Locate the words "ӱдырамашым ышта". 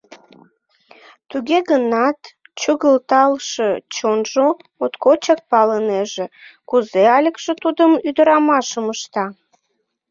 8.07-9.25